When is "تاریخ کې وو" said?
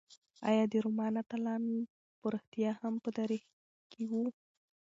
3.17-4.25